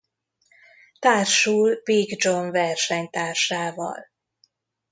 Társul 0.99 1.81
Big 1.83 2.19
John 2.23 2.51
versenytársával. 2.51 4.09